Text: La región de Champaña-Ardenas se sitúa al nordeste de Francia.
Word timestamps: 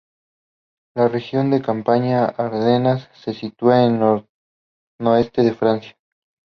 La 0.95 1.07
región 1.09 1.51
de 1.51 1.61
Champaña-Ardenas 1.61 3.07
se 3.13 3.33
sitúa 3.35 3.83
al 3.83 4.25
nordeste 4.97 5.43
de 5.43 5.53
Francia. 5.53 5.95